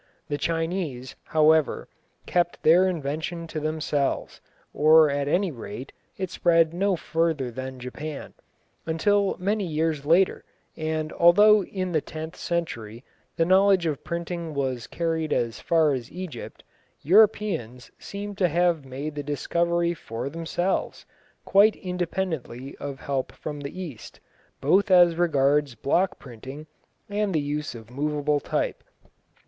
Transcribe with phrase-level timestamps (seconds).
[0.29, 1.87] The Chinese, however,
[2.25, 4.41] kept their invention to themselves,
[4.73, 8.33] or at any rate it spread no further than Japan,
[8.87, 10.43] until many years later;
[10.75, 13.03] and although in the tenth century
[13.37, 16.63] the knowledge of printing was carried as far as Egypt,
[17.03, 21.05] Europeans seem to have made the discovery for themselves,
[21.45, 24.19] quite independently of help from the East,
[24.61, 26.65] both as regards block printing
[27.07, 28.83] and the use of moveable type.